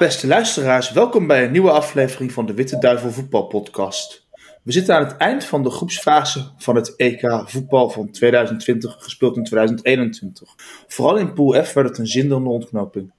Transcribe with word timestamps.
Beste 0.00 0.26
luisteraars, 0.26 0.92
welkom 0.92 1.26
bij 1.26 1.44
een 1.44 1.50
nieuwe 1.50 1.70
aflevering 1.70 2.32
van 2.32 2.46
de 2.46 2.54
Witte 2.54 2.78
Duivel 2.78 3.10
Voetbal 3.10 3.46
Podcast. 3.46 4.26
We 4.62 4.72
zitten 4.72 4.94
aan 4.94 5.04
het 5.04 5.16
eind 5.16 5.44
van 5.44 5.62
de 5.62 5.70
groepsfase 5.70 6.52
van 6.56 6.76
het 6.76 6.96
EK 6.96 7.42
voetbal 7.44 7.90
van 7.90 8.10
2020, 8.10 8.96
gespeeld 8.98 9.36
in 9.36 9.44
2021. 9.44 10.54
Vooral 10.86 11.16
in 11.16 11.32
Pool 11.32 11.64
F 11.64 11.72
werd 11.72 11.88
het 11.88 11.98
een 11.98 12.06
zinderende 12.06 12.48
ontknoping. 12.50 13.12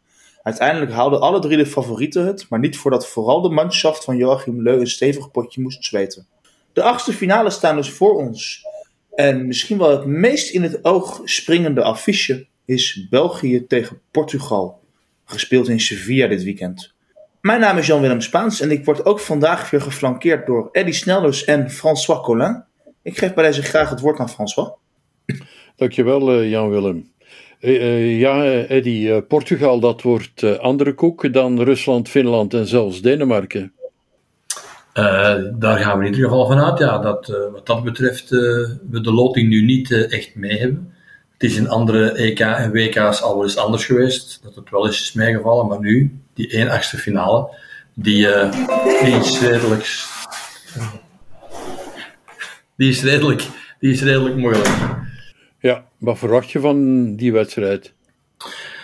Uiteindelijk 0.43 0.91
haalden 0.91 1.21
alle 1.21 1.39
drie 1.39 1.57
de 1.57 1.65
favorieten 1.65 2.25
het, 2.25 2.45
maar 2.49 2.59
niet 2.59 2.77
voordat 2.77 3.07
vooral 3.07 3.41
de 3.41 3.49
manschaft 3.49 4.03
van 4.03 4.17
Joachim 4.17 4.61
Leu 4.61 4.79
een 4.79 4.87
stevig 4.87 5.31
potje 5.31 5.61
moest 5.61 5.83
zweten. 5.83 6.27
De 6.73 6.83
achtste 6.83 7.13
finale 7.13 7.49
staan 7.49 7.75
dus 7.75 7.89
voor 7.89 8.15
ons. 8.15 8.65
En 9.15 9.47
misschien 9.47 9.77
wel 9.77 9.89
het 9.89 10.05
meest 10.05 10.53
in 10.53 10.63
het 10.63 10.85
oog 10.85 11.21
springende 11.23 11.83
affiche 11.83 12.47
is 12.65 13.07
België 13.09 13.67
tegen 13.67 14.01
Portugal 14.11 14.80
gespeeld 15.31 15.69
in 15.69 15.79
Sevilla 15.79 16.27
dit 16.27 16.43
weekend. 16.43 16.93
Mijn 17.41 17.59
naam 17.59 17.77
is 17.77 17.87
Jan-Willem 17.87 18.21
Spaans 18.21 18.61
en 18.61 18.71
ik 18.71 18.85
word 18.85 19.05
ook 19.05 19.19
vandaag 19.19 19.69
weer 19.69 19.81
geflankeerd 19.81 20.45
door 20.45 20.69
Eddy 20.71 20.91
Snelders 20.91 21.45
en 21.45 21.69
François 21.69 22.21
Collin. 22.21 22.63
Ik 23.01 23.17
geef 23.17 23.33
bij 23.33 23.43
deze 23.43 23.61
graag 23.61 23.89
het 23.89 23.99
woord 23.99 24.19
aan 24.19 24.29
François. 24.29 24.69
Dankjewel 25.75 26.41
uh, 26.41 26.49
Jan-Willem. 26.49 27.11
Uh, 27.59 28.19
ja, 28.19 28.43
Eddy, 28.63 29.21
Portugal 29.21 29.79
dat 29.79 30.01
wordt 30.01 30.59
andere 30.59 30.93
koek 30.93 31.33
dan 31.33 31.61
Rusland, 31.61 32.09
Finland 32.09 32.53
en 32.53 32.67
zelfs 32.67 33.01
Denemarken. 33.01 33.73
daar 35.53 35.77
gaan 35.77 35.99
we 35.99 36.05
in 36.05 36.13
ieder 36.13 36.29
geval 36.29 36.47
vanuit, 36.47 36.79
ja, 36.79 36.97
dat 36.97 37.49
wat 37.51 37.65
dat 37.65 37.83
betreft 37.83 38.29
we 38.29 39.01
de 39.01 39.13
loting 39.13 39.49
nu 39.49 39.65
niet 39.65 39.91
echt 39.91 40.35
mee 40.35 40.59
hebben. 40.59 40.90
Het 41.41 41.49
is 41.49 41.57
in 41.57 41.69
andere 41.69 42.11
EK 42.11 42.39
en 42.39 42.71
WK's 42.71 43.21
al 43.21 43.33
wel 43.35 43.43
eens 43.43 43.57
anders 43.57 43.85
geweest, 43.85 44.39
dat 44.43 44.55
het 44.55 44.69
wel 44.69 44.85
eens 44.85 45.01
is 45.01 45.13
meegevallen, 45.13 45.67
maar 45.67 45.79
nu, 45.79 46.19
die 46.33 46.49
1 46.49 46.69
achtste 46.69 46.97
finale, 46.97 47.55
die, 47.93 48.27
uh, 48.27 48.51
die 49.03 49.15
is 49.15 49.39
redelijk. 49.39 50.05
Die 52.75 52.89
is 52.89 53.03
redelijk, 53.03 53.47
die 53.79 53.91
is 53.91 54.01
redelijk 54.01 54.35
moeilijk. 54.35 54.69
Ja, 55.59 55.85
wat 55.97 56.17
verwacht 56.17 56.51
je 56.51 56.59
van 56.59 57.15
die 57.15 57.33
wedstrijd? 57.33 57.93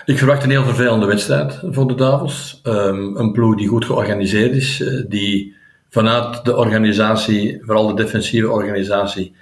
Ik 0.06 0.18
verwacht 0.18 0.44
een 0.44 0.50
heel 0.50 0.64
vervelende 0.64 1.06
wedstrijd 1.06 1.60
voor 1.64 1.88
de 1.88 1.96
Davos. 1.96 2.62
Um, 2.64 3.18
een 3.18 3.32
ploeg 3.32 3.56
die 3.56 3.68
goed 3.68 3.86
georganiseerd 3.86 4.56
is, 4.56 4.80
uh, 4.80 5.04
die 5.08 5.56
vanuit 5.90 6.46
de 6.46 6.56
organisatie, 6.56 7.58
vooral 7.62 7.88
de 7.88 8.04
defensieve 8.04 8.50
organisatie, 8.50 9.36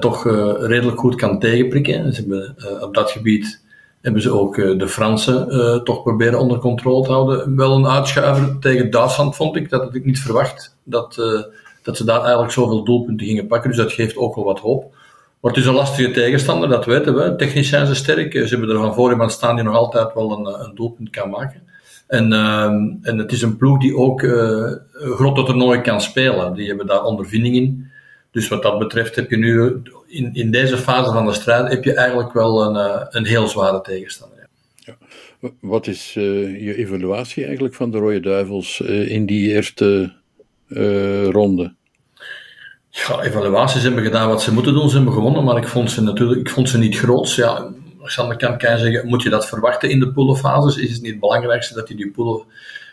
toch 0.00 0.24
uh, 0.24 0.52
redelijk 0.58 0.98
goed 0.98 1.14
kan 1.14 1.38
tegenprikken. 1.38 2.12
Ze 2.12 2.20
hebben, 2.20 2.54
uh, 2.58 2.82
op 2.82 2.94
dat 2.94 3.10
gebied 3.10 3.62
hebben 4.00 4.22
ze 4.22 4.30
ook 4.30 4.56
de 4.56 4.88
Fransen 4.88 5.84
toch 5.84 6.02
proberen 6.02 6.38
onder 6.38 6.58
controle 6.58 7.04
te 7.04 7.12
houden. 7.12 7.56
Wel 7.56 7.76
een 7.76 7.86
uitschuiver 7.86 8.58
tegen 8.60 8.90
Duitsland 8.90 9.36
vond 9.36 9.56
ik, 9.56 9.70
dat 9.70 9.82
had 9.82 9.94
ik 9.94 10.04
niet 10.04 10.18
verwacht. 10.18 10.76
Dat, 10.84 11.14
dat 11.82 11.96
ze 11.96 12.04
daar 12.04 12.20
eigenlijk 12.20 12.52
zoveel 12.52 12.84
doelpunten 12.84 13.26
gingen 13.26 13.46
pakken, 13.46 13.70
dus 13.70 13.78
dat 13.78 13.92
geeft 13.92 14.16
ook 14.16 14.34
wel 14.34 14.44
wat 14.44 14.60
hoop. 14.60 14.94
Maar 15.40 15.52
het 15.52 15.60
is 15.60 15.66
een 15.66 15.74
lastige 15.74 16.10
tegenstander, 16.10 16.68
dat 16.68 16.84
weten 16.84 17.14
we. 17.14 17.36
Technisch 17.36 17.68
zijn 17.68 17.86
ze 17.86 17.94
sterk. 17.94 18.32
Ze 18.32 18.46
hebben 18.48 18.68
er 18.68 18.76
van 18.76 18.94
voor 18.94 19.10
iemand 19.10 19.32
staan 19.32 19.54
die 19.54 19.64
nog 19.64 19.76
altijd 19.76 20.14
wel 20.14 20.32
een, 20.32 20.64
een 20.64 20.74
doelpunt 20.74 21.10
kan 21.10 21.30
maken. 21.30 21.62
En, 22.06 22.32
uh, 22.32 22.64
en 23.02 23.18
het 23.18 23.32
is 23.32 23.42
een 23.42 23.56
ploeg 23.56 23.80
die 23.80 23.96
ook 23.96 24.20
grote 24.92 25.42
toernooien 25.42 25.82
kan 25.82 26.00
spelen. 26.00 26.54
Die 26.54 26.68
hebben 26.68 26.86
daar 26.86 27.04
ondervinding 27.04 27.56
in. 27.56 27.92
Dus 28.34 28.48
wat 28.48 28.62
dat 28.62 28.78
betreft 28.78 29.16
heb 29.16 29.30
je 29.30 29.36
nu 29.36 29.82
in, 30.06 30.30
in 30.32 30.50
deze 30.50 30.78
fase 30.78 31.12
van 31.12 31.26
de 31.26 31.32
strijd 31.32 31.70
heb 31.70 31.84
je 31.84 31.94
eigenlijk 31.94 32.32
wel 32.32 32.62
een, 32.62 32.74
uh, 32.74 33.06
een 33.08 33.24
heel 33.24 33.48
zware 33.48 33.80
tegenstander. 33.80 34.48
Ja. 34.74 34.96
Wat 35.60 35.86
is 35.86 36.14
uh, 36.18 36.62
je 36.62 36.76
evaluatie 36.76 37.44
eigenlijk 37.44 37.74
van 37.74 37.90
de 37.90 37.98
Rode 37.98 38.20
Duivels 38.20 38.80
uh, 38.80 39.10
in 39.10 39.26
die 39.26 39.50
eerste 39.50 40.12
ronde? 41.30 41.74
Ja, 42.90 43.22
evaluaties 43.22 43.82
hebben 43.82 44.04
gedaan 44.04 44.28
wat 44.28 44.42
ze 44.42 44.52
moeten 44.52 44.74
doen. 44.74 44.88
Ze 44.88 44.96
hebben 44.96 45.14
gewonnen, 45.14 45.44
maar 45.44 45.56
ik 45.56 45.68
vond 45.68 45.90
ze 45.90 46.02
natuurlijk 46.02 46.40
ik 46.40 46.50
vond 46.50 46.68
ze 46.68 46.78
niet 46.78 46.96
groot. 46.96 47.32
Ja, 47.32 47.72
kan 48.36 48.56
je 48.58 48.78
zeggen, 48.78 49.08
moet 49.08 49.22
je 49.22 49.30
dat 49.30 49.48
verwachten 49.48 49.90
in 49.90 50.00
de 50.00 50.12
poolfases? 50.12 50.76
Is 50.76 50.92
het 50.92 51.02
niet 51.02 51.10
het 51.10 51.20
belangrijkste 51.20 51.74
dat 51.74 51.88
je 51.88 51.94
die, 51.94 52.10
poelen, 52.10 52.42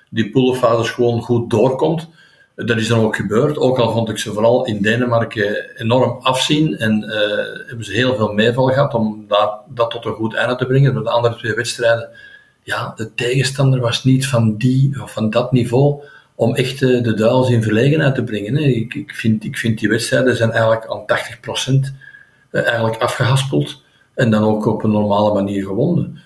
die 0.09 0.29
poolfases 0.29 0.89
gewoon 0.89 1.21
goed 1.21 1.49
doorkomt? 1.49 2.09
Dat 2.55 2.77
is 2.77 2.87
dan 2.87 2.99
ook 2.99 3.15
gebeurd, 3.15 3.57
ook 3.57 3.79
al 3.79 3.91
vond 3.91 4.09
ik 4.09 4.17
ze 4.17 4.33
vooral 4.33 4.65
in 4.65 4.81
Denemarken 4.81 5.75
enorm 5.75 6.17
afzien 6.21 6.77
en 6.77 7.03
uh, 7.03 7.67
hebben 7.67 7.85
ze 7.85 7.91
heel 7.91 8.15
veel 8.15 8.33
meeval 8.33 8.67
gehad 8.67 8.93
om 8.93 9.25
dat, 9.67 9.91
tot 9.91 10.05
een 10.05 10.13
goed 10.13 10.33
einde 10.33 10.55
te 10.55 10.65
brengen. 10.65 10.93
Door 10.93 11.03
de 11.03 11.09
andere 11.09 11.35
twee 11.35 11.53
wedstrijden, 11.53 12.09
ja, 12.63 12.93
de 12.95 13.13
tegenstander 13.13 13.79
was 13.79 14.03
niet 14.03 14.27
van, 14.27 14.57
die, 14.57 15.01
of 15.01 15.11
van 15.13 15.29
dat 15.29 15.51
niveau 15.51 16.03
om 16.35 16.55
echt 16.55 16.81
uh, 16.81 17.03
de 17.03 17.13
duels 17.13 17.49
in 17.49 17.63
verlegenheid 17.63 18.15
te 18.15 18.23
brengen. 18.23 18.55
Hè. 18.55 18.61
Ik, 18.61 18.93
ik, 18.93 19.15
vind, 19.15 19.43
ik 19.43 19.57
vind 19.57 19.79
die 19.79 19.89
wedstrijden 19.89 20.35
zijn 20.35 20.51
eigenlijk 20.51 20.85
aan 20.87 21.05
80% 21.71 21.93
uh, 22.51 22.63
eigenlijk 22.67 23.01
afgehaspeld 23.01 23.81
en 24.13 24.31
dan 24.31 24.43
ook 24.43 24.65
op 24.65 24.83
een 24.83 24.91
normale 24.91 25.33
manier 25.33 25.65
gewonnen. 25.65 26.19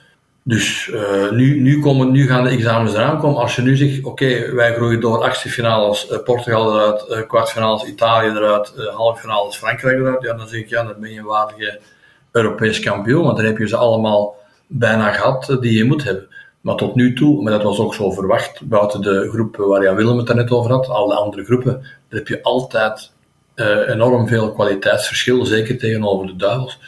Dus 0.48 0.88
uh, 0.88 1.32
nu, 1.32 1.60
nu, 1.60 1.80
komen, 1.80 2.12
nu 2.12 2.28
gaan 2.28 2.44
de 2.44 2.50
examens 2.50 2.94
eraan 2.94 3.20
komen. 3.20 3.42
Als 3.42 3.56
je 3.56 3.62
nu 3.62 3.76
zegt, 3.76 4.04
oké, 4.04 4.54
wij 4.54 4.74
groeien 4.74 5.00
door 5.00 5.24
achtste 5.24 5.50
finales, 5.50 6.10
uh, 6.12 6.24
Portugal 6.24 6.74
eruit, 6.74 7.06
uh, 7.10 7.28
kwartfinales 7.28 7.84
Italië 7.84 8.28
eruit, 8.28 8.74
halve 8.96 9.20
finales 9.20 9.56
Frankrijk 9.56 10.00
eruit, 10.00 10.22
ja, 10.22 10.34
dan 10.34 10.48
zeg 10.48 10.60
ik, 10.60 10.70
ja, 10.70 10.84
dan 10.84 10.96
ben 11.00 11.12
je 11.12 11.20
een 11.20 11.26
waardige 11.26 11.80
Europees 12.32 12.80
kampioen, 12.80 13.24
want 13.24 13.38
dan 13.38 13.46
heb 13.46 13.58
je 13.58 13.68
ze 13.68 13.76
allemaal 13.76 14.36
bijna 14.68 15.12
gehad 15.12 15.58
die 15.60 15.78
je 15.78 15.84
moet 15.84 16.04
hebben. 16.04 16.28
Maar 16.62 16.76
tot 16.76 16.96
nu 16.96 17.14
toe, 17.14 17.44
maar 17.44 17.52
dat 17.52 17.64
was 17.64 17.80
ook 17.80 17.94
zo 17.94 18.12
verwacht, 18.12 18.62
buiten 18.68 19.02
de 19.02 19.30
groepen 19.32 19.68
waar 19.68 19.84
Jan 19.84 19.96
Willem 19.96 20.18
het 20.18 20.34
net 20.34 20.52
over 20.52 20.72
had, 20.72 20.88
al 20.88 21.08
de 21.08 21.16
andere 21.16 21.44
groepen, 21.44 21.74
daar 21.82 22.20
heb 22.20 22.28
je 22.28 22.44
altijd 22.44 23.12
enorm 23.88 24.28
veel 24.28 24.52
kwaliteitsverschil, 24.52 25.46
zeker 25.46 25.78
tegenover 25.78 26.28
de 26.28 26.36
duivels. 26.36 26.80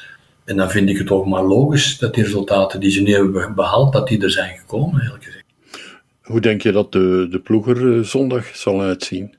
En 0.48 0.58
dan 0.58 0.70
vind 0.70 0.90
ik 0.90 0.98
het 0.98 1.10
ook 1.10 1.26
maar 1.26 1.44
logisch 1.44 1.98
dat 1.98 2.14
die 2.14 2.24
resultaten 2.24 2.80
die 2.80 2.92
ze 2.92 3.02
nu 3.02 3.14
hebben 3.14 3.56
behaald, 3.56 3.94
dat 3.94 4.08
die 4.08 4.22
er 4.22 4.32
zijn 4.32 4.58
gekomen, 4.58 5.02
eerlijk 5.02 5.24
gezegd. 5.24 5.46
Hoe 6.22 6.42
denk 6.42 6.62
je 6.62 6.72
dat 6.72 6.92
de, 6.92 7.28
de 7.32 7.40
ploeger 7.40 8.06
zondag 8.06 8.56
zal 8.56 8.82
uitzien? 8.82 9.36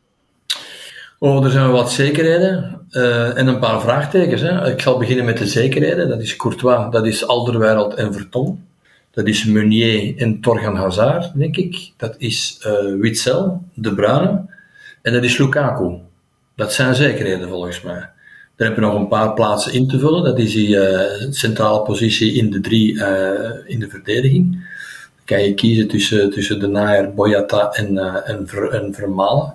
Oh, 1.18 1.44
er 1.44 1.50
zijn 1.50 1.70
wat 1.70 1.92
zekerheden 1.92 2.80
uh, 2.90 3.38
en 3.38 3.46
een 3.46 3.58
paar 3.58 3.80
vraagtekens. 3.80 4.40
Hè. 4.40 4.70
Ik 4.70 4.80
zal 4.80 4.98
beginnen 4.98 5.24
met 5.24 5.38
de 5.38 5.46
zekerheden. 5.46 6.08
Dat 6.08 6.20
is 6.20 6.36
Courtois, 6.36 6.90
dat 6.90 7.06
is 7.06 7.26
Alderweireld 7.26 7.94
en 7.94 8.12
Verton. 8.12 8.64
Dat 9.10 9.26
is 9.26 9.44
Meunier 9.44 10.16
en 10.16 10.40
Torgan 10.40 10.76
Hazard, 10.76 11.38
denk 11.38 11.56
ik. 11.56 11.92
Dat 11.96 12.14
is 12.18 12.60
uh, 12.66 13.00
Witzel, 13.00 13.62
De 13.74 13.94
Bruyne. 13.94 14.44
En 15.02 15.12
dat 15.12 15.24
is 15.24 15.38
Lukaku. 15.38 15.98
Dat 16.56 16.72
zijn 16.72 16.94
zekerheden 16.94 17.48
volgens 17.48 17.82
mij. 17.82 18.10
Dan 18.58 18.66
heb 18.66 18.76
je 18.76 18.82
nog 18.82 18.94
een 18.94 19.08
paar 19.08 19.34
plaatsen 19.34 19.72
in 19.72 19.88
te 19.88 19.98
vullen. 19.98 20.24
Dat 20.24 20.38
is 20.38 20.52
die 20.52 20.68
uh, 20.68 21.00
centrale 21.30 21.82
positie 21.82 22.32
in 22.32 22.50
de 22.50 22.60
drie 22.60 22.94
uh, 22.94 23.50
in 23.64 23.80
de 23.80 23.88
verdediging. 23.88 24.52
Dan 24.52 25.24
kan 25.24 25.42
je 25.42 25.54
kiezen 25.54 25.88
tussen, 25.88 26.30
tussen 26.30 26.60
de 26.60 26.66
Nair, 26.66 27.14
Boyata 27.14 27.70
en, 27.70 27.94
uh, 27.94 28.28
en, 28.28 28.48
Ver, 28.48 28.70
en 28.70 28.94
Vermalen. 28.94 29.54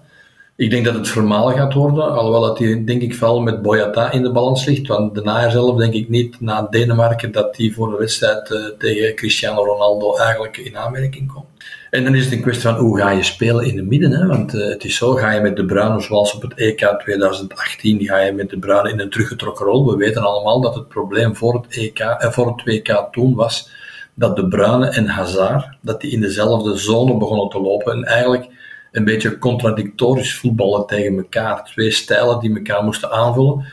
Ik 0.55 0.69
denk 0.69 0.85
dat 0.85 0.93
het 0.93 1.07
Vermalen 1.07 1.55
gaat 1.55 1.73
worden, 1.73 2.11
alhoewel 2.11 2.41
dat 2.41 2.59
hij 2.59 2.83
denk 2.83 3.01
ik 3.01 3.15
vooral 3.15 3.41
met 3.41 3.61
Boyata 3.61 4.11
in 4.11 4.23
de 4.23 4.31
balans 4.31 4.65
ligt. 4.65 4.87
Want 4.87 5.15
de 5.15 5.21
Nair 5.21 5.51
zelf 5.51 5.77
denk 5.77 5.93
ik 5.93 6.09
niet 6.09 6.41
na 6.41 6.67
Denemarken 6.69 7.31
dat 7.31 7.57
hij 7.57 7.71
voor 7.71 7.89
de 7.89 7.97
wedstrijd 7.97 8.73
tegen 8.77 9.15
Cristiano 9.15 9.63
Ronaldo 9.63 10.17
eigenlijk 10.17 10.57
in 10.57 10.77
aanmerking 10.77 11.33
komt. 11.33 11.45
En 11.93 12.03
dan 12.03 12.15
is 12.15 12.23
het 12.23 12.33
een 12.33 12.41
kwestie 12.41 12.69
van 12.69 12.79
hoe 12.79 12.99
ga 12.99 13.09
je 13.09 13.23
spelen 13.23 13.65
in 13.65 13.75
de 13.75 13.83
midden. 13.83 14.11
Hè? 14.11 14.27
Want 14.27 14.53
uh, 14.53 14.69
het 14.69 14.83
is 14.83 14.95
zo, 14.95 15.13
ga 15.13 15.31
je 15.31 15.41
met 15.41 15.55
de 15.55 15.65
Bruinen 15.65 16.01
zoals 16.01 16.35
op 16.35 16.41
het 16.41 16.53
EK 16.53 16.95
2018, 16.99 18.03
ga 18.03 18.17
je 18.17 18.31
met 18.31 18.49
de 18.49 18.59
Bruinen 18.59 18.91
in 18.91 18.99
een 18.99 19.09
teruggetrokken 19.09 19.65
rol. 19.65 19.91
We 19.91 19.97
weten 19.97 20.21
allemaal 20.21 20.61
dat 20.61 20.75
het 20.75 20.87
probleem 20.87 21.35
voor 21.35 21.53
het, 21.53 21.77
EK, 21.77 21.99
eh, 21.99 22.31
voor 22.31 22.47
het 22.47 22.63
WK 22.63 23.07
toen 23.11 23.35
was 23.35 23.69
dat 24.13 24.35
de 24.35 24.47
Bruinen 24.47 24.93
en 24.93 25.07
Hazard, 25.07 25.67
dat 25.81 26.01
die 26.01 26.11
in 26.11 26.21
dezelfde 26.21 26.77
zone 26.77 27.17
begonnen 27.17 27.49
te 27.49 27.61
lopen. 27.61 27.93
En 27.93 28.03
eigenlijk 28.03 28.47
een 28.93 29.03
beetje 29.03 29.37
contradictorisch 29.37 30.35
voetballen 30.35 30.87
tegen 30.87 31.17
elkaar. 31.17 31.65
Twee 31.65 31.91
stijlen 31.91 32.39
die 32.39 32.55
elkaar 32.55 32.83
moesten 32.83 33.11
aanvullen. 33.11 33.65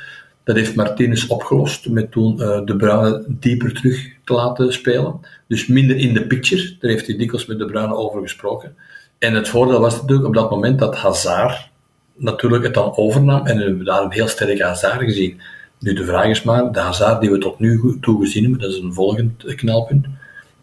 Dat 0.45 0.57
heeft 0.57 0.75
Martinez 0.75 1.27
opgelost 1.27 1.89
met 1.89 2.11
toen 2.13 2.41
uh, 2.41 2.61
de 2.65 2.77
Bruinen 2.77 3.37
dieper 3.41 3.73
terug 3.75 4.09
te 4.25 4.33
laten 4.33 4.73
spelen. 4.73 5.21
Dus 5.49 5.67
minder 5.67 5.97
in 5.97 6.15
de 6.15 6.27
picture. 6.27 6.77
Daar 6.81 6.91
heeft 6.91 7.07
hij 7.07 7.17
dikwijls 7.17 7.47
met 7.47 7.59
de 7.59 7.65
Bruinen 7.65 7.97
over 7.97 8.21
gesproken. 8.21 8.77
En 9.19 9.35
het 9.35 9.49
voordeel 9.49 9.81
was 9.81 10.01
natuurlijk 10.01 10.29
op 10.29 10.35
dat 10.35 10.51
moment 10.51 10.79
dat 10.79 10.97
Hazard 10.97 11.71
natuurlijk 12.15 12.65
het 12.65 12.75
dan 12.75 12.97
overnam. 12.97 13.47
En 13.47 13.57
we 13.57 13.65
hebben 13.65 13.85
daar 13.85 14.03
een 14.03 14.13
heel 14.13 14.29
sterke 14.29 14.65
Hazard 14.65 15.03
gezien. 15.03 15.41
Nu 15.79 15.93
de 15.93 16.05
vraag 16.05 16.27
is 16.27 16.43
maar, 16.43 16.73
de 16.73 16.81
Hazard 16.81 17.21
die 17.21 17.31
we 17.31 17.39
tot 17.39 17.59
nu 17.59 17.99
toe 18.01 18.21
gezien 18.21 18.43
hebben, 18.43 18.61
dat 18.61 18.71
is 18.71 18.79
een 18.79 18.95
volgend 18.95 19.55
knelpunt. 19.55 20.07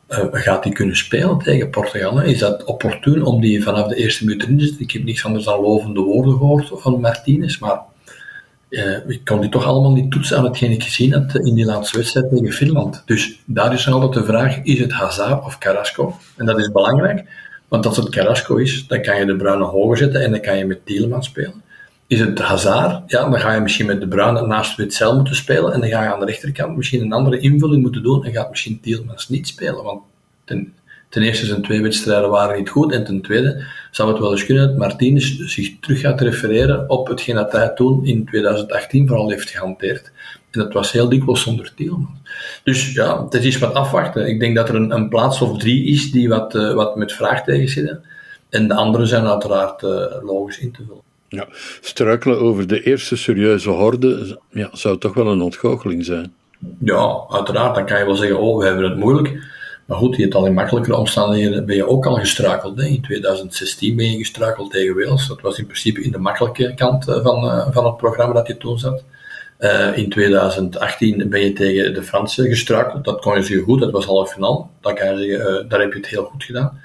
Uh, 0.10 0.26
gaat 0.32 0.64
hij 0.64 0.74
kunnen 0.74 0.96
spelen 0.96 1.38
tegen 1.38 1.70
Portugal? 1.70 2.22
Is 2.22 2.40
dat 2.40 2.64
opportun 2.64 3.24
om 3.24 3.42
die 3.42 3.64
vanaf 3.64 3.88
de 3.88 3.96
eerste 3.96 4.26
minuut 4.26 4.44
erin 4.44 4.58
te 4.58 4.64
zetten? 4.66 4.82
Ik 4.82 4.92
heb 4.92 5.04
niks 5.04 5.26
anders 5.26 5.46
dan 5.46 5.62
lovende 5.62 6.02
woorden 6.02 6.34
gehoord 6.34 6.70
van 6.74 7.00
Martinez, 7.00 7.58
maar 7.58 7.80
uh, 8.70 9.10
ik 9.10 9.26
kon 9.26 9.42
die 9.42 9.50
toch 9.50 9.66
allemaal 9.66 9.92
niet 9.92 10.12
toetsen 10.12 10.38
aan 10.38 10.46
hetgeen 10.46 10.72
ik 10.72 10.84
gezien 10.84 11.14
had 11.14 11.36
in 11.36 11.56
die 11.56 11.66
laatste 11.66 11.98
wedstrijd 11.98 12.30
tegen 12.30 12.52
Finland. 12.52 13.04
Dus 13.06 13.42
daar 13.46 13.74
is 13.74 13.88
altijd 13.88 14.14
de 14.14 14.24
vraag, 14.24 14.64
is 14.64 14.80
het 14.80 14.92
Hazard 14.92 15.46
of 15.46 15.58
Carrasco? 15.58 16.16
En 16.36 16.46
dat 16.46 16.60
is 16.60 16.72
belangrijk, 16.72 17.26
Want 17.68 17.86
als 17.86 17.98
het 17.98 18.10
Carrasco 18.10 18.56
is, 18.56 18.88
dan 18.88 19.02
kan 19.02 19.18
je 19.20 19.26
de 19.26 19.36
Bruine 19.36 19.64
hoger 19.64 19.98
zetten 19.98 20.24
en 20.24 20.32
dan 20.32 20.42
kan 20.42 20.58
je 20.58 20.66
met 20.66 20.86
Tielemans 20.86 21.26
spelen. 21.26 21.62
Is 22.08 22.20
het 22.20 22.40
Hazard, 22.40 23.12
ja, 23.12 23.30
dan 23.30 23.40
ga 23.40 23.54
je 23.54 23.62
misschien 23.62 23.86
met 23.86 24.00
de 24.00 24.08
Bruine 24.08 24.46
naast 24.46 24.76
Witzel 24.76 25.16
moeten 25.16 25.36
spelen 25.36 25.74
en 25.74 25.80
dan 25.80 25.90
ga 25.90 26.04
je 26.04 26.14
aan 26.14 26.20
de 26.20 26.26
rechterkant 26.26 26.76
misschien 26.76 27.02
een 27.02 27.14
andere 27.14 27.40
invulling 27.40 27.82
moeten 27.82 28.04
doen 28.04 28.26
en 28.26 28.32
gaat 28.32 28.50
misschien 28.50 28.80
Tielemans 28.80 29.30
niet 29.30 29.48
spelen. 29.48 29.84
Want 29.84 30.02
ten, 30.46 30.74
ten 31.10 31.22
eerste 31.22 31.46
zijn 31.46 31.62
twee 31.62 31.82
wedstrijden 31.82 32.30
waren 32.30 32.58
niet 32.58 32.70
goed 32.70 32.94
en 32.94 33.04
ten 33.04 33.22
tweede 33.22 33.66
zou 33.92 34.10
het 34.10 34.20
wel 34.20 34.32
eens 34.32 34.46
kunnen 34.46 34.68
dat 34.68 34.78
Martinez 34.78 35.38
zich 35.40 35.80
terug 35.80 36.00
gaat 36.00 36.22
refereren 36.22 36.90
op 36.90 37.08
hetgeen 37.08 37.36
dat 37.36 37.52
hij 37.52 37.70
toen 37.70 38.06
in 38.06 38.26
2018 38.26 39.08
vooral 39.08 39.30
heeft 39.30 39.50
gehanteerd. 39.50 40.12
En 40.52 40.60
dat 40.60 40.74
was 40.74 40.92
heel 40.92 41.10
dikwijls 41.10 41.42
zonder 41.42 41.72
Tielemans. 41.76 42.20
Dus 42.64 42.94
ja, 42.94 43.24
het 43.30 43.44
is 43.44 43.58
wat 43.58 43.74
afwachten. 43.74 44.28
Ik 44.28 44.40
denk 44.40 44.56
dat 44.56 44.70
er 44.70 44.76
een, 44.76 44.92
een 44.92 45.10
plaats 45.10 45.42
of 45.42 45.58
drie 45.58 45.86
is 45.86 46.12
die 46.12 46.30
wat, 46.30 46.56
uh, 46.56 46.74
wat 46.74 46.96
met 46.96 47.14
vraagtekens 47.14 47.74
zitten. 47.74 48.04
En 48.50 48.68
de 48.68 48.74
andere 48.74 49.06
zijn 49.06 49.28
uiteraard 49.28 49.82
uh, 49.82 49.90
logisch 50.22 50.60
in 50.60 50.72
te 50.72 50.84
vullen. 50.86 51.07
Ja, 51.30 51.48
struikelen 51.82 52.40
over 52.40 52.68
de 52.68 52.84
eerste 52.84 53.18
serieuze 53.18 53.70
horde 53.70 54.40
ja, 54.50 54.70
zou 54.72 54.98
toch 54.98 55.14
wel 55.14 55.28
een 55.28 55.42
ontgoocheling 55.42 56.06
zijn. 56.06 56.34
Ja, 56.80 57.26
uiteraard. 57.30 57.76
Dan 57.76 57.86
kan 57.86 58.00
je 58.00 58.06
wel 58.06 58.16
zeggen, 58.16 58.40
oh, 58.40 58.60
we 58.60 58.66
hebben 58.66 58.84
het 58.84 58.98
moeilijk. 58.98 59.56
Maar 59.86 59.98
goed, 59.98 60.16
je 60.16 60.22
hebt 60.22 60.36
al 60.36 60.46
in 60.46 60.54
makkelijkere 60.54 60.98
omstandigheden 60.98 61.66
ben 61.66 61.76
je 61.76 61.88
ook 61.88 62.06
al 62.06 62.16
gestruikeld. 62.16 62.78
Hè. 62.78 62.86
In 62.86 63.02
2016 63.02 63.96
ben 63.96 64.12
je 64.12 64.18
gestruikeld 64.18 64.72
tegen 64.72 64.96
Wales. 64.96 65.28
Dat 65.28 65.42
was 65.42 65.58
in 65.58 65.66
principe 65.66 66.02
in 66.02 66.12
de 66.12 66.18
makkelijke 66.18 66.74
kant 66.74 67.04
van, 67.06 67.72
van 67.74 67.86
het 67.86 67.98
programma 67.98 68.34
dat 68.34 68.48
je 68.48 68.58
toen 68.58 68.80
zat. 68.80 69.04
Uh, 69.60 69.98
in 69.98 70.10
2018 70.10 71.30
ben 71.30 71.42
je 71.42 71.54
tegen 71.54 71.94
de 71.94 72.04
Fransen 72.04 72.48
gestruikeld. 72.48 73.06
Dat 73.06 73.22
kon 73.22 73.36
je 73.36 73.44
zeggen 73.44 73.66
goed, 73.66 73.80
dat 73.80 73.92
was 73.92 74.06
half 74.06 74.32
final. 74.32 74.70
Dat 74.82 74.94
kan 74.94 75.20
je 75.20 75.28
zeggen, 75.28 75.70
daar 75.70 75.80
heb 75.80 75.92
je 75.92 75.98
het 75.98 76.08
heel 76.08 76.24
goed 76.24 76.44
gedaan. 76.44 76.82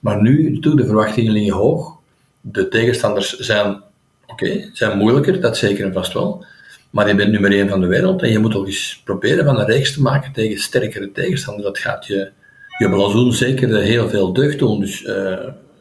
Maar 0.00 0.22
nu, 0.22 0.58
de 0.58 0.86
verwachtingen 0.86 1.32
liggen 1.32 1.54
hoog. 1.54 1.97
De 2.40 2.68
tegenstanders 2.68 3.36
zijn, 3.38 3.82
oké, 4.26 4.70
zijn 4.72 4.98
moeilijker, 4.98 5.40
dat 5.40 5.56
zeker 5.56 5.84
en 5.84 5.92
vast 5.92 6.12
wel. 6.12 6.44
Maar 6.90 7.08
je 7.08 7.14
bent 7.14 7.32
nummer 7.32 7.52
1 7.52 7.68
van 7.68 7.80
de 7.80 7.86
wereld 7.86 8.22
en 8.22 8.30
je 8.30 8.38
moet 8.38 8.50
toch 8.50 8.66
eens 8.66 9.00
proberen 9.04 9.44
van 9.44 9.58
een 9.58 9.66
reeks 9.66 9.92
te 9.92 10.02
maken 10.02 10.32
tegen 10.32 10.58
sterkere 10.58 11.12
tegenstanders. 11.12 11.66
Dat 11.66 11.78
gaat 11.78 12.06
je, 12.06 12.30
je 12.78 12.88
blazoen 12.88 13.32
zeker 13.32 13.76
heel 13.76 14.08
veel 14.08 14.32
deugd 14.32 14.58
doen. 14.58 14.80
Dus 14.80 15.02
uh, 15.02 15.38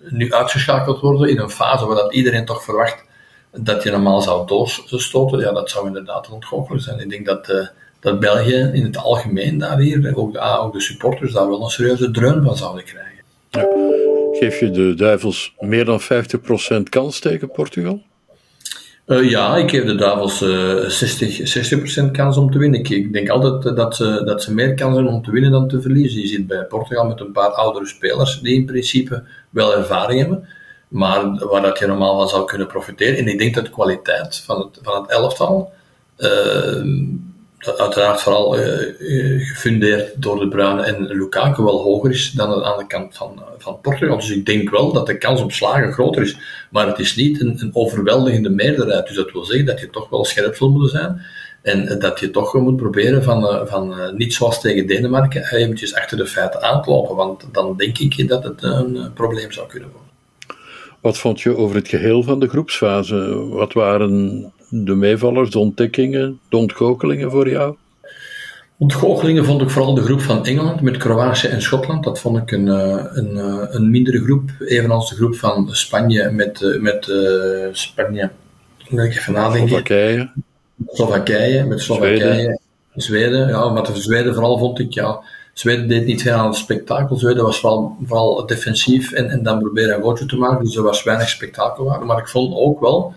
nu 0.10 0.34
uitgeschakeld 0.34 1.00
worden 1.00 1.30
in 1.30 1.40
een 1.40 1.50
fase 1.50 1.86
waar 1.86 1.96
dat 1.96 2.14
iedereen 2.14 2.46
toch 2.46 2.64
verwacht 2.64 3.06
dat 3.52 3.84
je 3.84 3.92
normaal 3.92 4.22
zou 4.22 4.48
doorstoten, 4.48 5.40
ja, 5.40 5.52
dat 5.52 5.70
zou 5.70 5.88
inderdaad 5.88 6.30
ontgoochelijk 6.30 6.84
zijn. 6.84 7.00
Ik 7.00 7.10
denk 7.10 7.26
dat, 7.26 7.50
uh, 7.50 7.68
dat 8.00 8.20
België 8.20 8.70
in 8.74 8.84
het 8.84 8.98
algemeen 8.98 9.58
daar 9.58 9.78
hier, 9.78 10.16
ook 10.16 10.34
de, 10.34 10.40
ook 10.40 10.74
de 10.74 10.82
supporters, 10.82 11.34
daar 11.34 11.50
wel 11.50 11.64
een 11.64 11.70
serieuze 11.70 12.12
dreun 12.12 12.44
van 12.44 12.58
zouden 12.58 12.84
krijgen. 12.84 13.24
Ja. 13.50 14.17
Geef 14.40 14.60
je 14.60 14.72
de 14.72 14.94
duivels 14.94 15.54
meer 15.60 15.86
dan 15.86 16.02
50% 16.02 16.84
kans 16.90 17.20
tegen 17.20 17.52
Portugal? 17.52 18.02
Uh, 19.08 19.30
ja, 19.30 19.58
ik 19.58 19.70
geef 19.70 19.86
de 19.86 19.96
duivels 19.96 20.42
uh, 20.42 20.76
60, 20.86 22.08
60% 22.08 22.12
kans 22.12 22.38
om 22.38 22.52
te 22.52 22.58
winnen. 22.58 22.84
Ik, 22.84 23.14
denk 23.14 23.30
altijd 23.30 23.76
dat 23.76 23.96
ze, 23.96 24.22
dat 24.26 24.44
ze 24.44 24.54
meer 24.54 24.74
kans 24.74 24.96
hebben 24.96 25.14
om 25.14 25.24
te 25.24 25.32
winnen 25.32 25.52
dan 25.52 25.68
te 25.68 25.82
verliezen. 25.82 26.22
Je 26.22 26.28
zit 26.28 26.48
bij 26.48 26.66
Portugal 26.66 27.08
met 27.08 27.20
een 27.20 27.32
paar 27.32 27.50
oudere 27.50 27.86
spelers 27.86 28.40
die 28.40 28.56
in 28.56 28.66
principe 28.66 29.24
wel 29.50 29.78
ervaring 29.78 30.20
hebben 30.20 30.48
maar 30.88 31.48
waar 31.50 31.62
dat 31.62 31.80
je 31.80 31.88
normaal 31.88 32.18
van 32.18 32.30
zou 32.30 32.46
kunnen 32.46 32.68
profiteren. 32.68 33.18
En 33.18 33.28
ik 33.28 33.40
denk 33.40 33.56
dat 33.56 33.66
de 33.66 33.72
kwaliteit 33.72 34.38
van 34.38 34.60
het, 34.60 34.80
van 34.82 35.02
het 35.02 35.12
elftal, 35.12 35.72
uh, 36.18 36.86
uiteraard 37.60 38.22
vooral 38.22 38.60
uh, 38.60 39.48
gefundeerd 39.48 40.22
door 40.22 40.40
de 40.40 40.48
Bruyne 40.48 40.84
en 40.84 41.06
Lukaku, 41.06 41.64
wel 41.64 41.82
hoger 41.82 42.12
is 42.12 42.32
dan 42.32 42.64
aan 42.64 42.78
de 42.78 42.88
kant 42.88 43.16
van, 43.16 43.44
van 43.58 43.80
Portugal. 43.82 44.16
Dus 44.16 44.30
ik 44.30 44.46
denk 44.46 44.70
wel 44.70 44.94
dat 44.94 45.06
de 45.06 45.18
kans 45.18 45.42
op 45.42 45.52
slagen 45.52 45.94
groter 45.94 46.22
is. 46.22 46.38
Maar 46.72 46.88
het 46.88 47.00
is 47.00 47.16
niet 47.16 47.42
een, 47.42 47.58
een 47.60 47.70
overweldigende 47.74 48.50
meerderheid. 48.50 49.08
Dus 49.08 49.16
dat 49.16 49.32
wil 49.32 49.44
zeggen 49.44 49.66
dat 49.66 49.80
je 49.80 49.90
toch 49.90 50.10
wel 50.10 50.26
scherp 50.26 50.56
zal 50.56 50.70
moeten 50.70 51.00
zijn. 51.00 51.22
En 51.62 52.00
dat 52.00 52.20
je 52.20 52.32
toch 52.32 52.54
moet 52.54 52.76
proberen 52.76 53.24
van, 53.24 53.68
van 53.68 54.16
niet 54.16 54.34
zoals 54.34 54.62
tegen 54.62 54.88
Denemarken, 54.88 55.56
eventjes 55.56 55.96
achter 55.96 56.18
de 56.18 56.28
feiten 56.28 56.62
aan 56.62 56.82
te 56.82 56.90
lopen. 56.90 57.16
Want 57.16 57.48
dan 57.52 57.78
denk 57.78 57.98
ik 57.98 58.28
dat 58.28 58.44
het 58.44 58.64
een 58.64 59.12
probleem 59.14 59.52
zou 59.52 59.68
kunnen 59.68 59.90
worden. 59.90 60.08
Wat 61.02 61.18
vond 61.18 61.42
je 61.42 61.58
over 61.58 61.76
het 61.76 61.88
geheel 61.88 62.24
van 62.24 62.40
de 62.40 62.48
groepsfase? 62.48 63.48
Wat 63.50 63.74
waren 63.74 64.52
de 64.70 64.96
meevallers, 64.96 65.50
de 65.50 65.60
ontdekkingen, 65.60 66.40
de 66.50 66.58
ontgoochelingen 66.58 67.32
voor 67.32 67.50
jou? 67.50 67.76
Ontgoochelingen 68.80 69.46
vond 69.46 69.62
ik 69.62 69.70
vooral 69.70 69.94
de 69.94 70.02
groep 70.02 70.22
van 70.22 70.46
Engeland 70.46 70.82
met 70.82 70.98
Kroatië 70.98 71.48
en 71.48 71.62
Schotland. 71.62 72.04
Dat 72.04 72.20
vond 72.20 72.38
ik 72.38 72.52
een, 72.52 72.68
eh, 72.68 73.06
een, 73.10 73.38
eh, 73.38 73.64
een 73.70 73.90
mindere 73.90 74.24
groep, 74.24 74.50
evenals 74.60 75.10
de 75.10 75.16
groep 75.16 75.36
van 75.36 75.70
Spanje 75.76 76.32
met, 76.32 76.62
eh, 76.62 76.80
met 76.80 77.08
uh, 77.08 77.68
Spanje. 77.72 78.30
Moet 78.90 79.04
ik 79.04 79.16
even 79.16 79.34
nadenken. 79.34 79.68
Slowakije. 79.68 80.30
Slowakije, 80.88 81.66
met 81.66 81.82
Slowakije. 81.82 82.20
Zweden. 82.20 82.60
Zweden, 82.96 83.48
ja, 83.48 83.70
maar 83.70 83.84
de 83.84 84.02
Zweden 84.02 84.34
vooral 84.34 84.58
vond 84.58 84.80
ik, 84.80 84.94
ja, 84.94 85.20
Zweden 85.54 85.88
deed 85.88 86.06
niet 86.06 86.22
veel 86.22 86.34
aan 86.34 86.48
het 86.48 86.56
spektakel. 86.56 87.18
Zweden 87.18 87.44
was 87.44 87.60
vooral, 87.60 87.98
vooral 88.04 88.46
defensief 88.46 89.12
en, 89.12 89.30
en 89.30 89.44
dan 89.44 89.60
proberen 89.60 89.96
een 89.96 90.04
gootje 90.04 90.26
te 90.26 90.38
maken. 90.38 90.66
Dus 90.66 90.76
er 90.76 90.84
was 90.84 91.04
weinig 91.04 91.30
spektakel. 91.30 92.04
Maar 92.06 92.18
ik 92.18 92.28
vond 92.28 92.56
ook 92.56 92.80
wel 92.80 93.14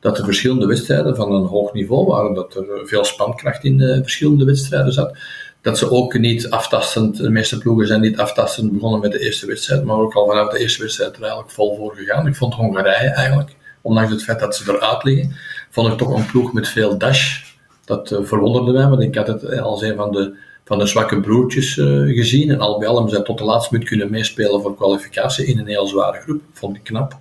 dat 0.00 0.18
er 0.18 0.24
verschillende 0.24 0.66
wedstrijden 0.66 1.16
van 1.16 1.32
een 1.32 1.46
hoog 1.46 1.72
niveau 1.72 2.06
waren. 2.06 2.34
Dat 2.34 2.54
er 2.54 2.66
veel 2.84 3.04
spankracht 3.04 3.64
in 3.64 3.78
de 3.78 3.98
verschillende 4.02 4.44
wedstrijden 4.44 4.92
zat. 4.92 5.16
Dat 5.62 5.78
ze 5.78 5.90
ook 5.90 6.18
niet 6.18 6.50
aftastend, 6.50 7.16
de 7.16 7.30
meeste 7.30 7.58
ploegen 7.58 7.86
zijn 7.86 8.00
niet 8.00 8.18
aftastend 8.18 8.72
begonnen 8.72 9.00
met 9.00 9.12
de 9.12 9.20
eerste 9.20 9.46
wedstrijd, 9.46 9.84
maar 9.84 9.96
ook 9.96 10.14
al 10.14 10.26
vanaf 10.26 10.48
de 10.48 10.58
eerste 10.58 10.82
wedstrijd 10.82 11.16
er 11.16 11.20
eigenlijk 11.20 11.50
vol 11.52 11.76
voor 11.76 11.94
gegaan. 11.94 12.26
Ik 12.26 12.36
vond 12.36 12.54
Hongarije 12.54 13.08
eigenlijk, 13.08 13.56
ondanks 13.80 14.10
het 14.10 14.22
feit 14.22 14.40
dat 14.40 14.56
ze 14.56 14.72
eruit 14.72 15.04
liggen, 15.04 15.36
vond 15.70 15.92
ik 15.92 15.98
toch 15.98 16.16
een 16.16 16.26
ploeg 16.26 16.52
met 16.52 16.68
veel 16.68 16.98
dash. 16.98 17.42
Dat 17.84 18.10
uh, 18.10 18.18
verwonderde 18.22 18.72
mij, 18.72 18.88
want 18.88 19.02
ik 19.02 19.14
had 19.14 19.26
het 19.26 19.60
als 19.60 19.82
een 19.82 19.96
van 19.96 20.12
de 20.12 20.36
van 20.64 20.78
de 20.78 20.86
zwakke 20.86 21.20
broertjes 21.20 21.74
gezien. 22.06 22.50
En 22.50 22.60
al 22.60 22.78
bij 22.78 22.88
al 22.88 22.94
hebben 22.94 23.12
zij 23.12 23.22
tot 23.22 23.38
de 23.38 23.44
laatste 23.44 23.72
minuut 23.72 23.88
kunnen 23.88 24.10
meespelen 24.10 24.62
voor 24.62 24.76
kwalificatie 24.76 25.46
in 25.46 25.58
een 25.58 25.66
heel 25.66 25.86
zware 25.86 26.20
groep. 26.20 26.42
Vond 26.52 26.76
ik 26.76 26.84
knap. 26.84 27.18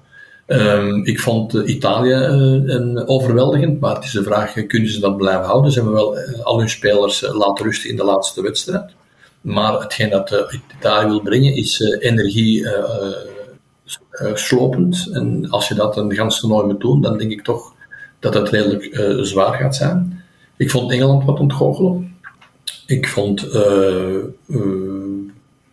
Um, 0.51 1.06
ik 1.06 1.19
vond 1.19 1.56
uh, 1.56 1.68
Italië 1.68 2.09
uh, 2.09 2.74
een 2.76 3.07
overweldigend, 3.07 3.80
maar 3.80 3.95
het 3.95 4.04
is 4.04 4.12
de 4.12 4.24
vraag, 4.24 4.54
kunnen 4.68 4.90
ze 4.90 5.00
dat 5.00 5.18
blijven 5.18 5.45
houden? 5.45 5.71
Ze 5.71 5.80
hebben 5.80 5.97
wel 5.97 6.18
al 6.44 6.59
hun 6.59 6.69
spelers 6.69 7.21
laten 7.21 7.66
rusten 7.66 7.90
in 7.90 7.95
de 7.95 8.04
laatste 8.04 8.42
wedstrijd. 8.42 8.92
Maar 9.42 9.80
hetgeen 9.81 10.09
dat 10.09 10.59
Italië 10.78 11.07
wil 11.07 11.21
brengen 11.21 11.56
is 11.56 11.80
energie 12.00 12.68
slopend. 14.33 15.09
En 15.14 15.50
als 15.50 15.68
je 15.68 15.76
dat 15.76 15.97
een 15.97 16.14
gans 16.14 16.40
toernooi 16.40 16.66
moet 16.66 16.81
doen, 16.81 17.02
dan 17.02 17.18
denk 17.18 17.31
ik 17.31 17.44
toch 17.44 17.74
dat 18.19 18.33
het 18.33 18.50
redelijk 18.50 19.18
zwaar 19.21 19.54
gaat 19.54 19.76
zijn. 19.76 20.24
Ik 20.57 20.71
vond 20.71 20.92
Engeland 20.92 21.26
wat 21.26 21.40
ontgoochelen. 21.40 22.18
Ik 22.85 23.07
vond, 23.07 23.47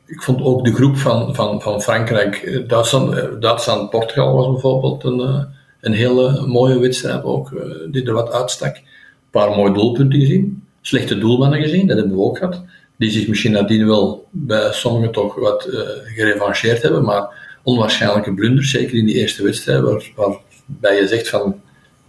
ik 0.06 0.22
vond 0.22 0.42
ook 0.42 0.64
de 0.64 0.74
groep 0.74 0.96
van, 0.96 1.34
van, 1.34 1.62
van 1.62 1.82
Frankrijk, 1.82 2.36
eh, 2.36 2.68
Duitsland, 2.68 3.40
Duitsland, 3.40 3.90
Portugal 3.90 4.34
was 4.34 4.46
bijvoorbeeld 4.46 5.04
een, 5.04 5.48
een 5.80 5.92
hele 5.92 6.46
mooie 6.46 6.78
wedstrijd 6.78 7.24
ook, 7.24 7.50
die 7.90 8.06
er 8.06 8.12
wat 8.12 8.32
uitstak. 8.32 8.76
Een 8.76 8.82
paar 9.30 9.50
mooie 9.50 9.74
doelpunten 9.74 10.20
gezien, 10.20 10.62
slechte 10.80 11.18
doelmannen 11.18 11.60
gezien, 11.60 11.86
dat 11.86 11.96
hebben 11.96 12.16
we 12.16 12.22
ook 12.22 12.38
gehad. 12.38 12.64
Die 12.98 13.10
zich 13.10 13.28
misschien 13.28 13.52
nadien 13.52 13.86
wel 13.86 14.26
bij 14.30 14.72
sommigen 14.72 15.12
toch 15.12 15.34
wat 15.34 15.66
uh, 15.68 15.80
gerevancheerd 16.04 16.82
hebben, 16.82 17.04
maar 17.04 17.58
onwaarschijnlijke 17.62 18.34
blunders, 18.34 18.70
zeker 18.70 18.98
in 18.98 19.06
die 19.06 19.14
eerste 19.14 19.42
wedstrijd, 19.42 19.82
waar, 19.82 20.12
waarbij 20.14 21.00
je 21.00 21.06
zegt 21.06 21.28
van, 21.28 21.60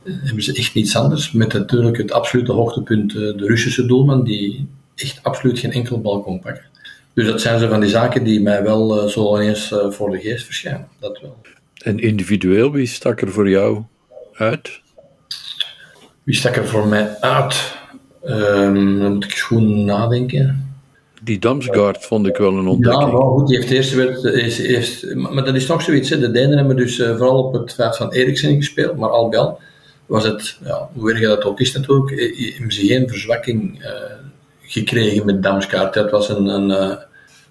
hebben 0.04 0.44
ze 0.44 0.54
echt 0.54 0.74
niets 0.74 0.96
anders. 0.96 1.32
Met 1.32 1.54
natuurlijk 1.54 1.98
het 1.98 2.12
absolute 2.12 2.51
hoogtepunt 2.51 3.12
de 3.12 3.46
Russische 3.46 3.86
doelman, 3.86 4.24
die 4.24 4.68
echt 4.96 5.20
absoluut 5.24 5.60
geen 5.60 5.72
enkel 5.72 6.01
bal 6.01 6.22
kon 6.22 6.39
pakken. 6.39 6.63
Dus 7.18 7.26
dat 7.26 7.42
zijn 7.42 7.60
zo 7.60 7.68
van 7.68 7.80
die 7.80 7.90
zaken 7.90 8.24
die 8.24 8.42
mij 8.42 8.64
wel 8.64 9.04
uh, 9.04 9.10
zo 9.10 9.36
ineens 9.38 9.72
uh, 9.72 9.92
voor 9.92 10.10
de 10.10 10.20
geest 10.20 10.46
verschijnen. 10.46 10.88
Dat 11.00 11.20
wel. 11.22 11.38
En 11.78 12.00
individueel, 12.00 12.72
wie 12.72 12.86
stak 12.86 13.22
er 13.22 13.32
voor 13.32 13.50
jou 13.50 13.84
uit? 14.34 14.82
Wie 16.24 16.36
stak 16.36 16.56
er 16.56 16.68
voor 16.68 16.88
mij 16.88 17.18
uit? 17.20 17.76
Um, 18.26 19.00
dan 19.00 19.14
moet 19.14 19.24
ik 19.24 19.34
gewoon 19.34 19.86
nadenken. 19.86 20.76
Die 21.22 21.40
Damsgaard 21.40 22.06
vond 22.06 22.28
ik 22.28 22.38
wel 22.38 22.58
een 22.58 22.68
ontdekking. 22.68 23.12
Ja, 23.12 23.18
goed, 23.18 23.48
die 23.48 23.58
heeft 23.58 23.72
eerst, 23.72 23.94
werd, 23.94 24.24
is, 24.24 24.58
heeft, 24.58 25.16
maar 25.16 25.46
dat 25.46 25.56
is 25.56 25.66
toch 25.66 25.82
zoiets. 25.82 26.10
Hè. 26.10 26.20
De 26.20 26.32
Denen 26.32 26.58
hebben 26.58 26.76
dus 26.76 26.98
uh, 26.98 27.18
vooral 27.18 27.44
op 27.44 27.54
het 27.54 27.74
feit 27.74 27.98
van 27.98 28.12
Eriksen 28.12 28.56
gespeeld, 28.56 28.98
maar 28.98 29.10
al 29.10 29.30
wel 29.30 29.60
was 30.06 30.24
het, 30.24 30.58
ja, 30.64 30.90
hoe 30.94 31.12
erg 31.12 31.22
dat 31.22 31.44
ook 31.44 31.60
is 31.60 31.74
natuurlijk, 31.74 32.10
hebben 32.56 32.74
ze 32.74 32.86
geen 32.86 33.10
verzwakking 33.10 33.82
gekregen 34.68 35.26
met 35.26 35.44
Damskaart. 35.44 35.94
Dat 35.94 36.12
was 36.12 36.30
een, 36.30 36.46
een, 36.46 36.72
eh, 36.72 36.98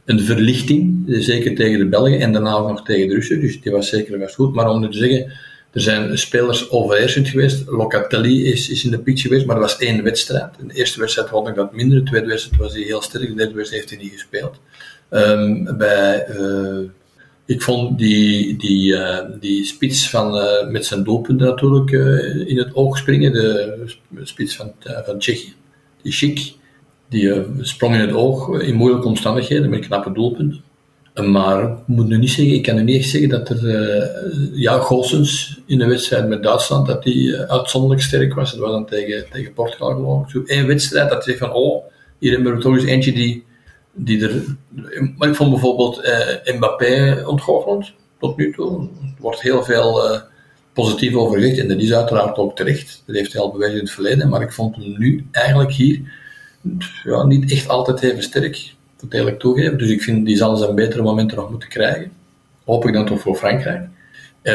een 0.07 0.21
verlichting, 0.21 1.05
zeker 1.07 1.55
tegen 1.55 1.79
de 1.79 1.87
Belgen 1.87 2.21
en 2.21 2.33
daarna 2.33 2.59
nog 2.59 2.85
tegen 2.85 3.09
de 3.09 3.15
Russen. 3.15 3.41
Dus 3.41 3.61
die 3.61 3.73
was 3.73 3.89
zeker 3.89 4.19
best 4.19 4.35
goed. 4.35 4.55
Maar 4.55 4.71
om 4.71 4.81
nu 4.81 4.91
te 4.91 4.99
zeggen, 4.99 5.33
er 5.73 5.81
zijn 5.81 6.19
spelers 6.19 6.71
overheersend 6.71 7.29
geweest. 7.29 7.67
Locatelli 7.67 8.45
is, 8.45 8.71
is 8.71 8.85
in 8.85 8.91
de 8.91 8.99
pitch 8.99 9.23
geweest, 9.23 9.47
maar 9.47 9.57
dat 9.57 9.65
was 9.65 9.79
één 9.79 10.03
wedstrijd. 10.03 10.55
In 10.61 10.69
de 10.69 10.75
eerste 10.75 11.01
wedstrijd 11.01 11.29
had 11.29 11.49
ik 11.49 11.55
dat 11.55 11.75
minder, 11.75 11.99
de 11.99 12.11
tweede 12.11 12.27
wedstrijd 12.27 12.63
was 12.63 12.73
hij 12.73 12.83
heel 12.83 13.03
sterk, 13.03 13.29
de 13.29 13.35
derde 13.35 13.55
wedstrijd 13.55 13.83
heeft 13.83 13.95
hij 13.95 14.05
niet 14.05 14.21
gespeeld. 14.21 14.61
Um, 15.11 15.77
bij 15.79 16.27
uh, 16.29 16.89
Ik 17.45 17.63
vond 17.63 17.99
die, 17.99 18.57
die, 18.57 18.97
die 19.41 19.65
spits 19.65 20.11
van, 20.11 20.39
met 20.71 20.87
zijn 20.87 21.05
doelpunten 21.05 21.47
natuurlijk 21.47 21.91
in 22.49 22.59
het 22.59 22.75
oog 22.75 22.99
springen, 22.99 23.33
de 23.33 24.23
spits 24.23 24.57
van, 24.57 24.73
van 25.05 25.19
Tsjechië, 25.19 25.53
die 26.03 26.13
Chic, 26.13 26.55
die 27.09 27.33
sprong 27.61 27.95
in 27.95 28.01
het 28.01 28.13
oog 28.13 28.61
in 28.61 28.75
moeilijke 28.75 29.07
omstandigheden 29.07 29.71
met 29.71 29.87
knappe 29.87 30.13
doelpunten. 30.13 30.65
Maar 31.25 31.63
ik 31.63 31.87
moet 31.87 32.09
nu 32.09 32.19
niet 32.19 32.31
zeggen, 32.31 32.55
ik 32.55 32.63
kan 32.63 32.75
nu 32.75 32.83
niet 32.83 33.01
echt 33.01 33.09
zeggen 33.09 33.29
dat 33.29 33.49
er, 33.49 33.63
uh, 33.65 34.49
ja, 34.53 34.79
Goossens 34.79 35.61
in 35.67 35.79
de 35.79 35.87
wedstrijd 35.87 36.29
met 36.29 36.43
Duitsland, 36.43 36.87
dat 36.87 37.03
die 37.03 37.37
uitzonderlijk 37.37 38.03
sterk 38.03 38.35
was. 38.35 38.51
Dat 38.51 38.61
was 38.61 38.71
dan 38.71 38.87
tegen, 38.87 39.27
tegen 39.31 39.53
Portugal 39.53 39.95
geloof 39.95 40.35
ik. 40.35 40.51
Zo 40.51 40.67
wedstrijd 40.67 41.11
dat 41.11 41.25
je 41.25 41.31
zegt 41.31 41.43
van, 41.43 41.53
oh, 41.53 41.85
hier 42.19 42.33
hebben 42.33 42.55
we 42.55 42.61
toch 42.61 42.75
eens 42.75 42.85
eentje 42.85 43.13
die, 43.13 43.45
die 43.93 44.29
er... 44.29 44.57
Maar 45.17 45.29
ik 45.29 45.35
vond 45.35 45.51
bijvoorbeeld 45.51 46.05
uh, 46.05 46.55
Mbappé 46.57 47.23
ontgoochelend, 47.27 47.93
tot 48.19 48.37
nu 48.37 48.53
toe. 48.53 48.81
Er 48.81 48.89
wordt 49.19 49.41
heel 49.41 49.63
veel 49.63 50.21
positief 50.73 51.15
over 51.15 51.39
gezegd 51.39 51.59
en 51.59 51.69
dat 51.69 51.79
is 51.79 51.93
uiteraard 51.93 52.37
ook 52.37 52.57
terecht. 52.57 53.03
Dat 53.07 53.17
heeft 53.17 53.33
hij 53.33 53.43
al 53.43 53.53
bewezen 53.53 53.75
in 53.75 53.81
het 53.81 53.91
verleden, 53.91 54.29
maar 54.29 54.43
ik 54.43 54.53
vond 54.53 54.77
hem 54.77 54.95
nu 54.99 55.27
eigenlijk 55.31 55.73
hier 55.73 56.01
ja, 57.05 57.25
niet 57.25 57.53
echt 57.53 57.69
altijd 57.69 58.01
even 58.03 58.23
sterk 58.23 58.75
moet 59.07 59.15
eerlijk 59.15 59.39
toegeven. 59.39 59.79
Dus 59.79 59.91
ik 59.91 60.03
vind 60.03 60.27
die 60.27 60.37
zal 60.37 60.57
zijn 60.57 60.75
betere 60.75 61.03
momenten 61.03 61.37
nog 61.37 61.51
moeten 61.51 61.69
krijgen. 61.69 62.11
Hoop 62.65 62.87
ik 62.87 62.93
dan 62.93 63.07
toch 63.07 63.21
voor 63.21 63.37
Frankrijk. 63.37 63.89
Uh, 64.43 64.53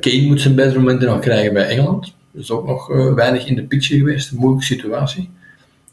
Kane 0.00 0.26
moet 0.26 0.40
zijn 0.40 0.54
betere 0.54 0.78
momenten 0.78 1.08
nog 1.08 1.20
krijgen 1.20 1.52
bij 1.52 1.68
Engeland. 1.68 2.14
Dat 2.32 2.42
is 2.42 2.50
ook 2.50 2.66
nog 2.66 2.90
uh, 2.90 3.14
weinig 3.14 3.46
in 3.46 3.54
de 3.54 3.62
picture 3.62 3.98
geweest. 3.98 4.30
Een 4.30 4.38
moeilijke 4.38 4.66
situatie. 4.66 5.30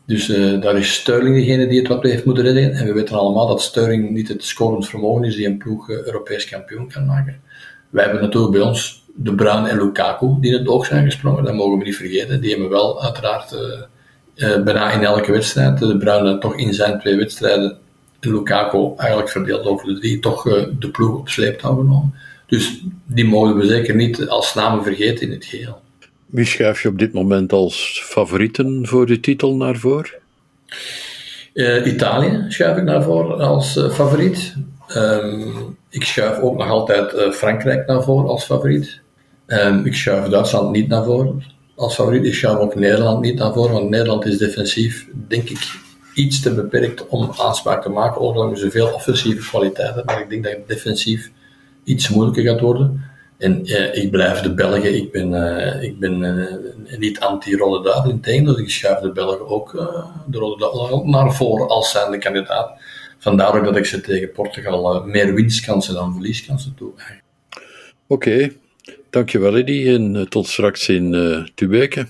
Dus 0.05 0.29
uh, 0.29 0.61
daar 0.61 0.77
is 0.77 0.93
Sterling 0.93 1.35
degene 1.35 1.67
die 1.67 1.79
het 1.79 1.87
wat 1.87 2.03
heeft 2.03 2.25
moeten 2.25 2.43
redden. 2.43 2.73
En 2.73 2.85
we 2.85 2.93
weten 2.93 3.17
allemaal 3.17 3.47
dat 3.47 3.61
Sterling 3.61 4.09
niet 4.09 4.27
het 4.27 4.43
scorend 4.43 4.87
vermogen 4.87 5.23
is 5.23 5.35
die 5.35 5.45
een 5.45 5.57
ploeg 5.57 5.89
Europees 5.89 6.49
kampioen 6.49 6.89
kan 6.89 7.05
maken. 7.05 7.41
Wij 7.89 8.03
hebben 8.03 8.21
natuurlijk 8.21 8.53
bij 8.53 8.61
ons 8.61 9.03
De 9.15 9.35
Bruyne 9.35 9.69
en 9.69 9.77
Lukaku 9.77 10.27
die 10.39 10.51
in 10.51 10.57
het 10.57 10.67
oog 10.67 10.85
zijn 10.85 11.05
gesprongen. 11.05 11.43
Dat 11.43 11.53
mogen 11.53 11.77
we 11.77 11.83
niet 11.83 11.95
vergeten. 11.95 12.41
Die 12.41 12.49
hebben 12.51 12.69
wel 12.69 13.03
uiteraard 13.03 13.55
bijna 14.39 14.91
in 14.91 15.03
elke 15.03 15.31
wedstrijd. 15.31 15.79
De 15.79 15.97
Bruyne 15.97 16.37
toch 16.37 16.57
in 16.57 16.73
zijn 16.73 16.99
twee 16.99 17.15
wedstrijden 17.15 17.77
Lukaku 18.19 18.93
eigenlijk 18.97 19.29
verdeeld 19.29 19.65
over 19.65 19.87
de 19.87 19.99
drie 19.99 20.19
toch 20.19 20.45
uh, 20.45 20.65
de 20.79 20.89
ploeg 20.89 21.17
op 21.17 21.29
sleeptouw 21.29 21.75
genomen. 21.75 22.13
Dus 22.45 22.81
die 23.05 23.25
mogen 23.25 23.55
we 23.55 23.67
zeker 23.67 23.95
niet 23.95 24.27
als 24.27 24.53
namen 24.53 24.83
vergeten 24.83 25.27
in 25.27 25.33
het 25.33 25.45
geheel. 25.45 25.81
Wie 26.25 26.45
schuif 26.45 26.81
je 26.81 26.87
op 26.87 26.99
dit 26.99 27.13
moment 27.13 27.53
als 27.53 28.01
favorieten 28.05 28.87
voor 28.87 29.05
de 29.05 29.19
titel 29.19 29.55
naar 29.55 29.75
voren? 29.75 30.13
Uh, 31.53 31.85
Italië 31.85 32.45
schuif 32.47 32.77
ik 32.77 32.83
naar 32.83 33.03
voren 33.03 33.39
als 33.39 33.77
uh, 33.77 33.89
favoriet. 33.89 34.55
Um, 34.95 35.77
ik 35.89 36.03
schuif 36.03 36.39
ook 36.39 36.57
nog 36.57 36.69
altijd 36.69 37.35
Frankrijk 37.35 37.87
naar 37.87 38.03
voren 38.03 38.29
als 38.29 38.43
favoriet. 38.43 38.99
Um, 39.47 39.85
ik 39.85 39.95
schuif 39.95 40.27
Duitsland 40.27 40.71
niet 40.71 40.87
naar 40.87 41.03
voren 41.03 41.43
als 41.79 41.95
favoriet. 41.95 42.25
Ik 42.25 42.33
schuif 42.33 42.57
ook 42.57 42.75
Nederland 42.75 43.21
niet 43.21 43.35
naar 43.35 43.53
voren, 43.53 43.71
want 43.71 43.89
Nederland 43.89 44.25
is 44.25 44.37
defensief, 44.37 45.07
denk 45.27 45.49
ik, 45.49 45.79
iets 46.13 46.41
te 46.41 46.53
beperkt 46.53 47.07
om 47.07 47.31
aanspraak 47.37 47.81
te 47.81 47.89
maken, 47.89 48.21
ondanks 48.21 48.59
zoveel 48.59 48.93
offensieve 48.93 49.49
kwaliteiten. 49.49 50.05
Maar 50.05 50.21
ik 50.21 50.29
denk 50.29 50.43
dat 50.43 50.51
het 50.51 50.67
defensief 50.67 51.31
iets 51.83 52.09
moeilijker 52.09 52.43
gaat 52.43 52.59
worden. 52.59 53.03
En 53.37 53.65
eh, 53.65 54.03
ik 54.03 54.11
blijf 54.11 54.39
de 54.39 54.53
Belgen, 54.53 54.95
ik 54.95 55.11
ben, 55.11 55.31
uh, 55.31 55.83
ik 55.83 55.99
ben 55.99 56.21
uh, 56.21 56.97
niet 56.97 57.19
anti-Rode 57.19 57.89
Duivel, 57.89 58.43
dus 58.43 58.57
ik 58.57 58.69
schuif 58.69 58.99
de 58.99 59.11
Belgen 59.11 59.47
ook 59.47 59.71
de 60.27 60.37
Rode 60.37 60.59
Duivel 60.59 61.05
naar 61.05 61.33
voren 61.33 61.67
als 61.67 61.91
zijnde 61.91 62.17
kandidaat. 62.17 62.71
Vandaar 63.17 63.57
ook 63.57 63.65
dat 63.65 63.75
ik 63.75 63.85
ze 63.85 64.01
tegen 64.01 64.31
Portugal 64.31 65.03
meer 65.03 65.33
winstkansen 65.33 65.93
dan 65.93 66.13
verlieskansen 66.13 66.75
toe. 66.75 66.91
Oké. 68.07 68.49
Dankjewel 69.09 69.57
Eddie 69.57 69.93
en 69.93 70.29
tot 70.29 70.47
straks 70.47 70.89
in 70.89 71.13
uh, 71.13 71.43
Tubeke. 71.55 72.07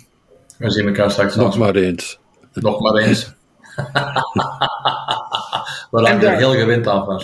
We 0.58 0.72
zien 0.72 0.88
elkaar 0.88 1.12
straks 1.12 1.36
nog 1.36 1.58
maar 1.58 1.76
eens. 1.76 2.20
Nog 2.54 2.80
maar 2.80 3.04
eens. 3.04 3.34
We 5.92 6.02
raken 6.02 6.32
er 6.32 6.38
heel 6.38 6.52
gewend 6.52 6.88
aan 6.88 7.06
van. 7.06 7.18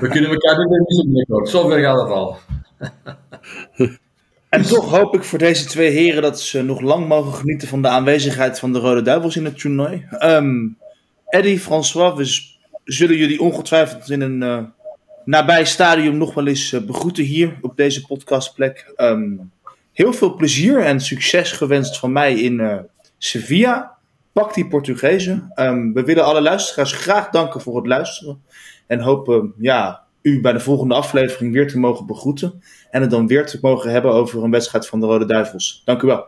We 0.00 0.08
kunnen 0.08 0.30
elkaar 0.30 0.58
niet 0.58 0.68
meer 0.68 0.82
missen 0.86 1.04
binnenkort. 1.04 1.48
Zover 1.48 1.80
gaat 1.80 2.00
het 2.00 2.10
al. 2.10 2.38
En 4.50 4.62
toch 4.62 4.90
hoop 4.90 5.14
ik 5.14 5.24
voor 5.24 5.38
deze 5.38 5.64
twee 5.66 5.90
heren 5.90 6.22
dat 6.22 6.40
ze 6.40 6.62
nog 6.62 6.80
lang 6.80 7.08
mogen 7.08 7.32
genieten 7.32 7.68
van 7.68 7.82
de 7.82 7.88
aanwezigheid 7.88 8.58
van 8.58 8.72
de 8.72 8.78
Rode 8.78 9.02
Duivels 9.02 9.36
in 9.36 9.44
het 9.44 9.58
toernooi. 9.58 10.06
Um, 10.22 10.78
Eddie, 11.26 11.60
François, 11.60 12.16
we 12.16 12.48
zullen 12.84 13.16
jullie 13.16 13.40
ongetwijfeld 13.40 14.10
in 14.10 14.20
een 14.20 14.42
uh, 14.42 14.62
nabij 15.24 15.64
stadium 15.64 16.16
nog 16.16 16.34
wel 16.34 16.46
eens 16.46 16.72
uh, 16.72 16.80
begroeten 16.80 17.24
hier 17.24 17.58
op 17.60 17.76
deze 17.76 18.06
podcastplek. 18.06 18.92
Um, 18.96 19.52
heel 19.92 20.12
veel 20.12 20.34
plezier 20.34 20.80
en 20.80 21.00
succes 21.00 21.52
gewenst 21.52 21.98
van 21.98 22.12
mij 22.12 22.34
in 22.34 22.58
uh, 22.58 22.76
Sevilla 23.18 23.98
pak 24.32 24.54
die 24.54 24.68
Portugezen. 24.68 25.52
Um, 25.54 25.92
we 25.92 26.04
willen 26.04 26.24
alle 26.24 26.40
luisteraars 26.40 26.92
graag 26.92 27.30
danken 27.30 27.60
voor 27.60 27.76
het 27.76 27.86
luisteren. 27.86 28.42
En 28.86 29.00
hopen 29.00 29.54
ja, 29.58 30.02
u 30.22 30.40
bij 30.40 30.52
de 30.52 30.60
volgende 30.60 30.94
aflevering 30.94 31.52
weer 31.52 31.68
te 31.68 31.78
mogen 31.78 32.06
begroeten. 32.06 32.62
En 32.90 33.00
het 33.00 33.10
dan 33.10 33.26
weer 33.26 33.46
te 33.46 33.58
mogen 33.62 33.90
hebben 33.90 34.12
over 34.12 34.44
een 34.44 34.50
wedstrijd 34.50 34.86
van 34.86 35.00
de 35.00 35.06
Rode 35.06 35.26
Duivels. 35.26 35.82
Dank 35.84 36.02
u 36.02 36.06
wel. 36.06 36.26